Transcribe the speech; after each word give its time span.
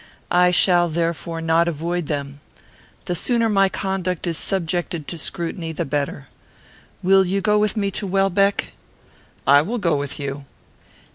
I 0.31 0.49
shall, 0.49 0.89
therefore, 0.89 1.41
not 1.41 1.67
avoid 1.67 2.07
them. 2.07 2.39
The 3.05 3.13
sooner 3.13 3.49
my 3.49 3.69
conduct 3.69 4.25
is 4.25 4.35
subjected 4.35 5.07
to 5.07 5.15
scrutiny, 5.19 5.73
the 5.73 5.85
better. 5.85 6.27
Will 7.03 7.23
you 7.23 7.39
go 7.39 7.59
with 7.59 7.77
me 7.77 7.91
to 7.91 8.07
Welbeck?" 8.07 8.73
"I 9.45 9.61
will 9.61 9.77
go 9.77 9.95
with 9.95 10.19
you." 10.19 10.47